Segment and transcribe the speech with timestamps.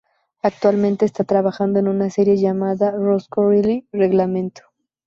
[0.41, 4.63] Actualmente está trabajando en una serie llamada "Roscoe Riley Reglamento".